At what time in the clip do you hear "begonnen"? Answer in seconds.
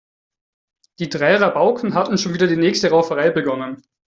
3.29-3.83